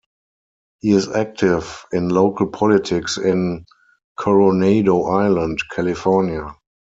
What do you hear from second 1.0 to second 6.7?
active in local politics in Coronado Island, California.